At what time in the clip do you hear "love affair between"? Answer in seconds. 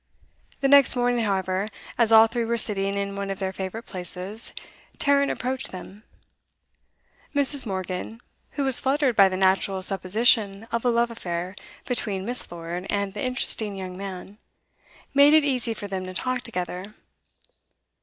10.89-12.25